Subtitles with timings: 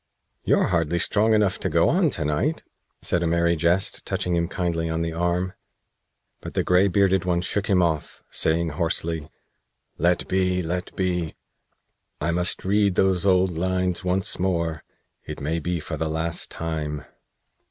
[0.43, 2.63] "You're hardly strong enough to go on to night,"
[3.03, 5.53] said a Merry Jest, touching him kindly on the arm;
[6.41, 9.29] but the gray bearded one shook him off, saying hoarsely:
[9.99, 10.63] "Let be!
[10.63, 11.35] Let be!
[12.19, 14.83] I must read those old lines once more
[15.27, 17.05] it may be for the last time."